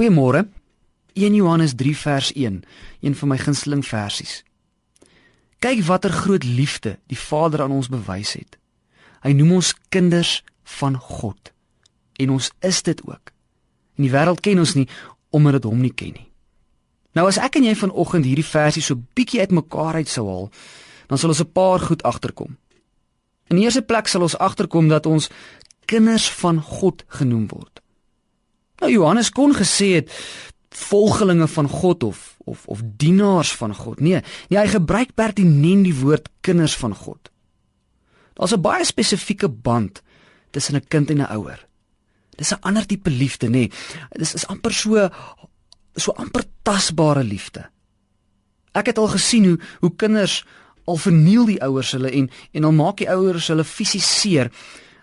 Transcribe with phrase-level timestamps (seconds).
[0.00, 0.48] Goeiemôre.
[1.12, 2.62] 1 Johannes 3 vers 1,
[3.00, 4.44] een van my gunsteling versies.
[5.60, 8.56] Kyk watter groot liefde die Vader aan ons bewys het.
[9.20, 10.38] Hy noem ons kinders
[10.78, 11.52] van God.
[12.16, 13.34] En ons is dit ook.
[14.00, 14.86] En die wêreld ken ons nie
[15.36, 16.30] omdat dit hom nie ken nie.
[17.12, 20.48] Nou as ek en jy vanoggend hierdie versie so bietjie uitmekaar uit sou haal,
[21.12, 22.56] dan sal ons 'n paar goed agterkom.
[23.52, 25.28] In die eerste plek sal ons agterkom dat ons
[25.84, 27.80] kinders van God genoem word.
[28.80, 30.12] Nou Johannes kon gesê het
[30.70, 34.00] volgelinge van God of of of dienaars van God.
[34.00, 37.30] Nee, nee hy gebruik pertinent die woord kinders van God.
[38.34, 40.02] Daar's 'n baie spesifieke band
[40.50, 41.66] tussen 'n kind en 'n ouer.
[42.36, 43.50] Dis 'n ander tipe liefde, nê.
[43.50, 43.70] Nee.
[44.10, 45.08] Dis is amper so
[45.94, 47.70] so amper tasbare liefde.
[48.72, 50.44] Ek het al gesien hoe hoe kinders
[50.84, 54.50] al verniel die ouers hulle en en al maak die ouers hulle fisies seer.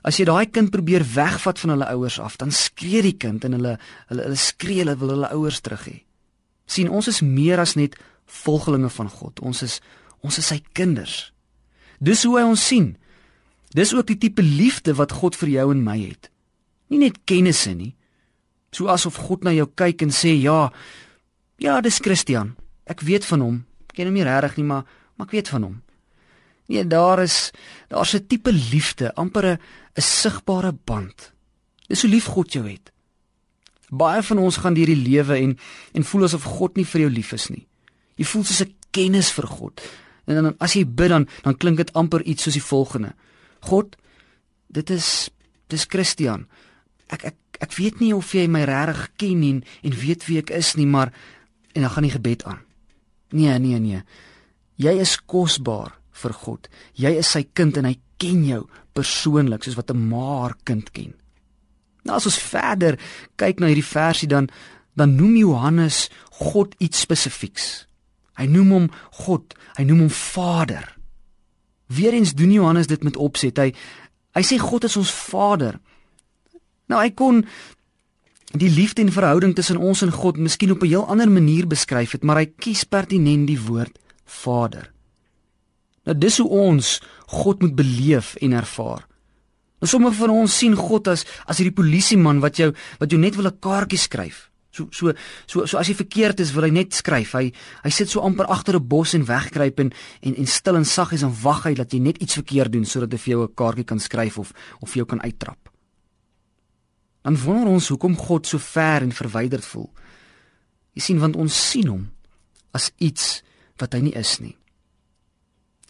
[0.07, 3.57] As jy daai kind probeer wegvat van hulle ouers af, dan skree die kind en
[3.57, 3.73] hulle
[4.07, 5.97] hulle hulle skree hulle wil hulle ouers terug hê.
[6.67, 7.95] sien ons is meer as net
[8.43, 9.39] volgelinge van God.
[9.39, 9.81] Ons is
[10.19, 11.31] ons is sy kinders.
[11.99, 12.97] Dis hoe hy ons sien.
[13.75, 16.29] Dis ook die tipe liefde wat God vir jou en my het.
[16.91, 17.93] Nie net kennisse nie.
[18.71, 20.71] So asof God na jou kyk en sê, "Ja,
[21.57, 22.55] ja, dis Christian.
[22.85, 23.65] Ek weet van hom.
[23.93, 24.85] Ken hom nie regtig nie, maar
[25.15, 25.81] maar ek weet van hom."
[26.67, 27.51] Nee, daar is
[27.87, 29.59] daar's 'n tipe liefde, amper 'n
[29.95, 31.33] 'n sigbare band.
[31.87, 32.91] Dis hoe lief God jou het.
[33.89, 35.57] Baie van ons gaan deur die lewe en
[35.91, 37.67] en voel asof God nie vir jou lief is nie.
[38.15, 39.81] Jy voel soos 'n kennis vir God.
[40.25, 43.15] En dan as jy bid dan dan klink dit amper iets soos die volgende.
[43.59, 43.95] God,
[44.67, 45.29] dit is
[45.67, 46.47] dis Christian.
[47.07, 50.49] Ek ek ek weet nie of jy my regtig ken en en weet wie ek
[50.49, 51.13] is nie, maar
[51.73, 52.59] en dan gaan die gebed aan.
[53.29, 54.03] Nee, nee, nee.
[54.75, 56.67] Jy is kosbaar vir God.
[56.93, 58.63] Jy is sy kind en hy ken jou
[58.97, 61.13] persoonlik soos wat 'n ma haar kind ken.
[62.03, 62.97] Nou as ons verder
[63.35, 64.49] kyk na hierdie versie dan
[64.97, 66.09] dan noem Johannes
[66.41, 67.85] God iets spesifieks.
[68.37, 70.97] Hy noem hom God, hy noem hom Vader.
[71.87, 73.57] Weerens doen Johannes dit met opset.
[73.57, 73.73] Hy
[74.33, 75.79] hy sê God is ons Vader.
[76.89, 77.45] Nou hy kon
[78.57, 82.11] die liefde en verhouding tussen ons en God miskien op 'n heel ander manier beskryf
[82.11, 84.96] het, maar hy kies pertinent die woord Vader.
[86.07, 86.97] Nou dis hoe ons
[87.43, 89.03] God moet beleef en ervaar.
[89.77, 93.35] Nou sommige van ons sien God as as hierdie polisieman wat jou wat jou net
[93.35, 94.49] wil 'n kaartjie skryf.
[94.71, 95.13] So so
[95.45, 97.33] so so as jy verkeerd is, wil hy net skryf.
[97.33, 97.51] Hy
[97.83, 99.91] hy sit so amper agter 'n bos en wegkruip en
[100.21, 103.11] en en stil en saggies en wag hy dat jy net iets verkeerd doen sodat
[103.11, 105.69] hy vir jou 'n kaartjie kan skryf of of jou kan uittrap.
[107.23, 109.91] Dan wonder ons hoekom God so ver en verwyderd voel.
[110.93, 112.09] Jy sien want ons sien hom
[112.73, 113.43] as iets
[113.77, 114.56] wat hy nie is nie.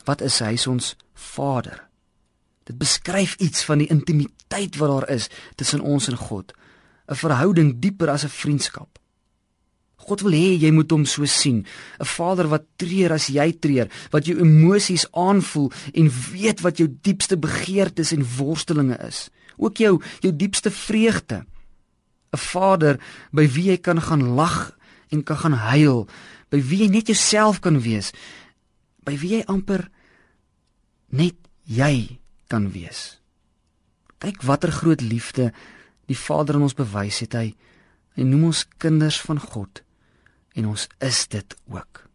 [0.08, 0.56] Wat is hy?
[0.72, 1.84] Ons Vader.
[2.68, 5.28] Dit beskryf iets van die intimiteit wat daar is
[5.60, 6.54] tussen ons en God.
[7.08, 9.00] 'n Verhouding dieper as 'n vriendskap.
[10.08, 11.66] God wil hê jy moet hom so sien,
[12.00, 16.88] 'n Vader wat treur as jy treur, wat jou emosies aanvoel en weet wat jou
[17.02, 21.46] diepste begeertes en worstelinge is, ook jou jou diepste vreugde.
[22.32, 23.00] 'n Vader
[23.32, 24.78] by wie jy kan gaan lag
[25.10, 26.08] en kan gaan huil,
[26.50, 28.12] by wie jy net jouself kan wees,
[29.04, 29.90] by wie jy amper
[31.10, 33.20] net jy kan wees.
[34.24, 35.52] Kyk watter groot liefde
[36.08, 37.52] die Vader aan ons bewys het hy.
[38.18, 39.84] Hy noem ons kinders van God
[40.58, 42.07] en ons is dit ook.